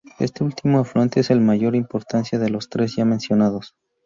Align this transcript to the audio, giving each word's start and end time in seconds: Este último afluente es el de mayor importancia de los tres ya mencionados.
Este 0.17 0.43
último 0.43 0.79
afluente 0.79 1.19
es 1.19 1.29
el 1.29 1.37
de 1.37 1.45
mayor 1.45 1.75
importancia 1.75 2.39
de 2.39 2.49
los 2.49 2.69
tres 2.69 2.95
ya 2.95 3.05
mencionados. 3.05 3.75